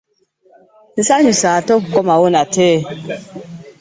Nsanyuse 0.99 1.45
ate 1.59 1.71
okukomawo 1.77 2.25
nate. 2.33 2.69